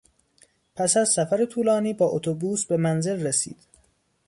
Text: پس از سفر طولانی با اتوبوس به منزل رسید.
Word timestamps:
پس 0.75 0.97
از 0.97 1.09
سفر 1.09 1.45
طولانی 1.45 1.93
با 1.93 2.05
اتوبوس 2.05 2.65
به 2.65 2.77
منزل 2.77 3.25
رسید. 3.27 3.57